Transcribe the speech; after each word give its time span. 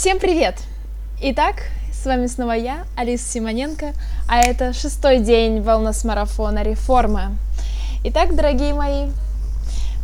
Всем 0.00 0.20
привет! 0.20 0.54
Итак, 1.20 1.56
с 1.92 2.06
вами 2.06 2.28
снова 2.28 2.52
я, 2.52 2.84
Алиса 2.96 3.32
Симоненко, 3.32 3.94
а 4.28 4.38
это 4.38 4.72
шестой 4.72 5.18
день 5.18 5.60
волнос-марафона 5.60 6.62
«Реформа». 6.62 7.32
Итак, 8.04 8.36
дорогие 8.36 8.74
мои, 8.74 9.08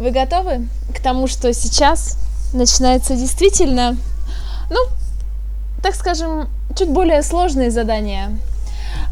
вы 0.01 0.11
готовы 0.11 0.67
к 0.93 1.01
тому, 1.01 1.29
что 1.29 1.54
сейчас 1.54 2.19
начинается 2.53 3.15
действительно, 3.15 3.96
ну, 4.69 4.80
так 5.80 5.95
скажем, 5.95 6.49
чуть 6.76 6.88
более 6.88 7.22
сложные 7.22 7.71
задания. 7.71 8.37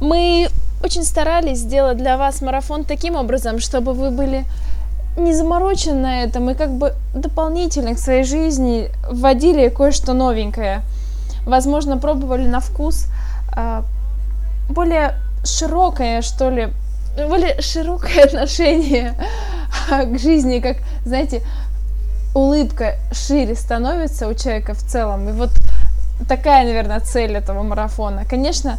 Мы 0.01 0.49
очень 0.83 1.05
старались 1.05 1.59
сделать 1.59 1.96
для 1.96 2.17
вас 2.17 2.43
марафон 2.43 2.85
таким 2.85 3.14
образом, 3.14 3.61
чтобы 3.61 3.95
вы 3.95 4.11
были 4.11 4.45
не 5.17 5.35
заморочены 5.35 6.01
на 6.01 6.23
этом 6.23 6.51
и 6.51 6.55
как 6.55 6.71
бы 6.71 6.95
дополнительно 7.15 7.95
к 7.95 7.99
своей 7.99 8.25
жизни 8.25 8.91
вводили 9.11 9.69
кое-что 9.69 10.15
новенькое. 10.15 10.83
Возможно, 11.45 11.99
пробовали 11.99 12.46
на 12.46 12.61
вкус 12.61 13.07
э, 13.55 13.83
более 14.69 15.17
широкое, 15.45 16.22
что 16.22 16.50
ли, 16.50 16.69
более 17.17 17.61
широкое 17.61 18.25
отношение 18.25 19.14
к 19.89 20.19
жизни, 20.19 20.61
как, 20.61 20.79
знаете, 21.05 21.43
улыбка 22.35 22.97
шире 23.13 23.55
становится 23.55 24.29
у 24.29 24.35
человека 24.35 24.75
в 24.75 24.83
целом. 24.83 25.29
И 25.29 25.33
вот 25.33 25.50
такая, 26.29 26.64
наверное, 26.64 27.00
цель 27.00 27.33
этого 27.33 27.63
марафона. 27.63 28.25
Конечно, 28.25 28.79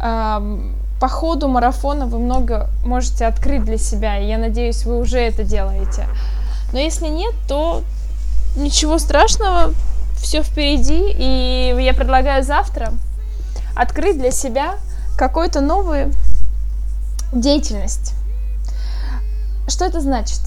э, 0.00 0.60
по 1.04 1.08
ходу 1.08 1.48
марафона 1.48 2.06
вы 2.06 2.18
много 2.18 2.70
можете 2.82 3.26
открыть 3.26 3.62
для 3.62 3.76
себя, 3.76 4.16
и 4.16 4.26
я 4.26 4.38
надеюсь, 4.38 4.86
вы 4.86 4.98
уже 4.98 5.18
это 5.18 5.44
делаете. 5.44 6.06
Но 6.72 6.78
если 6.78 7.08
нет, 7.08 7.34
то 7.46 7.82
ничего 8.56 8.98
страшного, 8.98 9.74
все 10.16 10.42
впереди, 10.42 11.14
и 11.14 11.76
я 11.78 11.92
предлагаю 11.92 12.42
завтра 12.42 12.94
открыть 13.76 14.16
для 14.16 14.30
себя 14.30 14.76
какую-то 15.18 15.60
новую 15.60 16.10
деятельность. 17.34 18.14
Что 19.68 19.84
это 19.84 20.00
значит? 20.00 20.40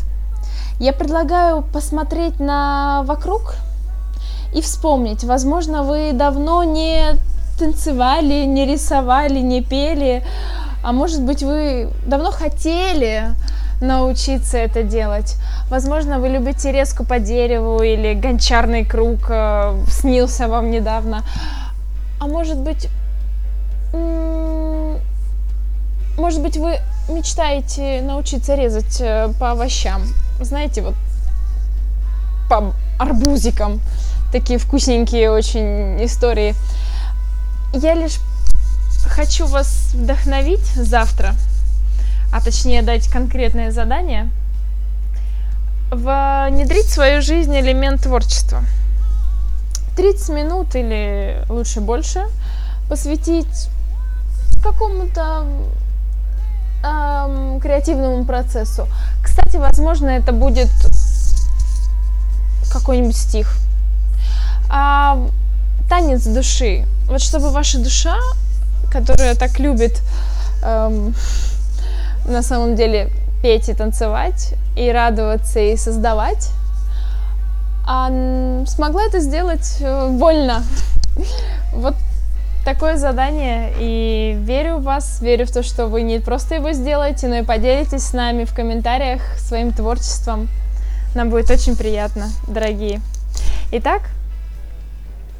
Я 0.80 0.91
предлагаю 0.91 1.61
посмотреть 1.61 2.39
на 2.39 3.03
вокруг 3.03 3.53
и 4.55 4.61
вспомнить. 4.61 5.23
Возможно, 5.23 5.83
вы 5.83 6.13
давно 6.13 6.63
не 6.63 7.16
танцевали, 7.58 8.45
не 8.45 8.66
рисовали, 8.66 9.39
не 9.39 9.61
пели, 9.61 10.23
а 10.83 10.91
может 10.91 11.22
быть 11.22 11.44
вы 11.44 11.89
давно 12.05 12.31
хотели 12.31 13.33
научиться 13.81 14.58
это 14.58 14.83
делать. 14.83 15.36
Возможно, 15.69 16.19
вы 16.19 16.30
любите 16.30 16.72
резку 16.72 17.05
по 17.05 17.19
дереву 17.19 17.81
или 17.81 18.13
гончарный 18.13 18.85
круг 18.85 19.30
э, 19.30 19.83
снился 19.89 20.47
вам 20.47 20.72
недавно. 20.72 21.23
А 22.19 22.28
может 22.28 22.58
быть, 22.58 22.88
может 26.17 26.41
быть, 26.41 26.58
вы 26.58 26.80
мечтаете 27.09 28.02
научиться 28.02 28.55
резать 28.55 29.00
э, 29.00 29.30
по 29.39 29.52
овощам. 29.52 30.02
Знаете, 30.39 30.81
вот 30.81 30.95
по 32.50 32.73
арбузикам. 33.00 33.81
Такие 34.31 34.59
вкусненькие 34.59 35.31
очень 35.31 36.03
истории. 36.03 36.55
Я 37.73 37.93
лишь 37.93 38.19
хочу 39.05 39.45
вас 39.45 39.91
вдохновить 39.93 40.65
завтра, 40.75 41.35
а 42.31 42.41
точнее 42.41 42.81
дать 42.81 43.07
конкретное 43.07 43.71
задание, 43.71 44.29
внедрить 45.91 46.85
в 46.85 46.93
свою 46.93 47.21
жизнь 47.21 47.57
элемент 47.57 48.03
творчества. 48.03 48.63
30 49.95 50.29
минут 50.29 50.75
или 50.75 51.43
лучше 51.49 51.81
больше 51.81 52.23
посвятить 52.89 53.69
какому-то 54.63 55.45
эм, 56.83 57.59
креативному 57.59 58.23
процессу. 58.25 58.88
Кстати, 59.23 59.57
возможно, 59.57 60.09
это 60.09 60.31
будет 60.31 60.69
какой-нибудь 62.72 63.16
стих. 63.16 63.57
А, 64.69 65.19
танец 65.90 66.24
души. 66.25 66.86
Вот 67.08 67.22
чтобы 67.22 67.52
ваша 67.52 67.80
душа, 67.80 68.18
которая 68.92 69.36
так 69.36 69.59
любит 69.59 70.02
эм, 70.64 71.14
на 72.25 72.42
самом 72.42 72.75
деле 72.75 73.09
петь 73.42 73.70
и 73.70 73.74
танцевать, 73.74 74.53
и 74.75 74.92
радоваться, 74.92 75.59
и 75.59 75.78
создавать, 75.78 76.50
а 77.86 78.09
смогла 78.66 79.03
это 79.03 79.20
сделать 79.20 79.78
э, 79.80 80.08
вольно. 80.12 80.64
Вот 81.74 81.96
такое 82.66 82.98
задание, 82.98 83.72
и 83.80 84.38
верю 84.42 84.78
в 84.78 84.84
вас, 84.84 85.22
верю 85.22 85.46
в 85.46 85.52
то, 85.52 85.64
что 85.64 85.88
вы 85.88 86.02
не 86.02 86.19
просто 86.19 86.56
его 86.56 86.74
сделаете, 86.74 87.28
но 87.28 87.36
и 87.36 87.44
поделитесь 87.44 88.04
с 88.04 88.14
нами 88.14 88.44
в 88.44 88.54
комментариях 88.54 89.22
своим 89.38 89.72
творчеством. 89.72 90.50
Нам 91.16 91.30
будет 91.30 91.50
очень 91.50 91.78
приятно, 91.78 92.28
дорогие. 92.48 93.00
Итак, 93.72 94.02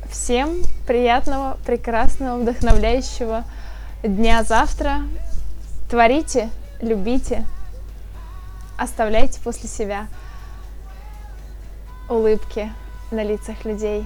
Всем 0.10 0.64
приятного, 0.86 1.58
прекрасного, 1.66 2.40
вдохновляющего 2.40 3.44
дня 4.04 4.44
завтра. 4.44 5.02
Творите, 5.90 6.50
любите, 6.82 7.46
оставляйте 8.78 9.40
после 9.42 9.70
себя 9.70 10.08
улыбки 12.10 12.72
на 13.12 13.24
лицах 13.24 13.66
людей. 13.66 14.06